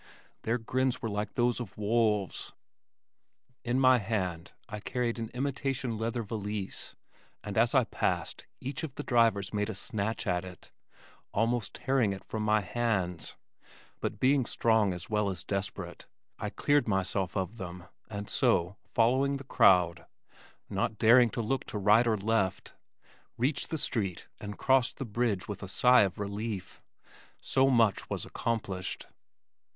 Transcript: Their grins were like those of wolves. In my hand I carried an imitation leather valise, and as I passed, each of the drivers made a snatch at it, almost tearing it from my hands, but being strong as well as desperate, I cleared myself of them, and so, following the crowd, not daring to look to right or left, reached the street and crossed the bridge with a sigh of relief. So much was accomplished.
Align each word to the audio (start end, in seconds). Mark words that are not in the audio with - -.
Their 0.41 0.57
grins 0.57 0.99
were 1.03 1.11
like 1.11 1.35
those 1.35 1.59
of 1.59 1.77
wolves. 1.77 2.53
In 3.63 3.79
my 3.79 3.99
hand 3.99 4.51
I 4.67 4.79
carried 4.79 5.19
an 5.19 5.29
imitation 5.35 5.95
leather 5.95 6.23
valise, 6.23 6.95
and 7.43 7.55
as 7.55 7.75
I 7.75 7.83
passed, 7.83 8.47
each 8.59 8.81
of 8.81 8.95
the 8.95 9.03
drivers 9.03 9.53
made 9.53 9.69
a 9.69 9.75
snatch 9.75 10.25
at 10.25 10.43
it, 10.43 10.71
almost 11.35 11.75
tearing 11.75 12.13
it 12.13 12.23
from 12.25 12.41
my 12.41 12.61
hands, 12.61 13.35
but 13.99 14.19
being 14.19 14.47
strong 14.47 14.91
as 14.91 15.07
well 15.07 15.29
as 15.29 15.43
desperate, 15.43 16.07
I 16.39 16.49
cleared 16.49 16.87
myself 16.87 17.37
of 17.37 17.57
them, 17.57 17.83
and 18.09 18.27
so, 18.27 18.77
following 18.83 19.37
the 19.37 19.43
crowd, 19.43 20.07
not 20.67 20.97
daring 20.97 21.29
to 21.29 21.43
look 21.43 21.63
to 21.65 21.77
right 21.77 22.07
or 22.07 22.17
left, 22.17 22.73
reached 23.37 23.69
the 23.69 23.77
street 23.77 24.25
and 24.39 24.57
crossed 24.57 24.97
the 24.97 25.05
bridge 25.05 25.47
with 25.47 25.61
a 25.61 25.67
sigh 25.67 26.01
of 26.01 26.17
relief. 26.17 26.81
So 27.39 27.69
much 27.69 28.09
was 28.09 28.25
accomplished. 28.25 29.05